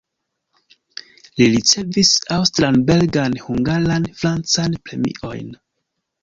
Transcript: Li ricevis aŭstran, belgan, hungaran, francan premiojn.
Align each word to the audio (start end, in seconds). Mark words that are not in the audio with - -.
Li 1.41 1.45
ricevis 1.55 2.13
aŭstran, 2.37 2.79
belgan, 2.87 3.37
hungaran, 3.45 4.09
francan 4.23 4.79
premiojn. 4.89 5.55